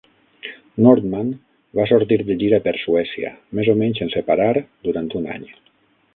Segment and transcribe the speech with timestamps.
[0.85, 1.29] Nordman
[1.79, 4.51] va sortir de gira per Suècia, més o menys sense parar
[4.89, 5.47] durant un any.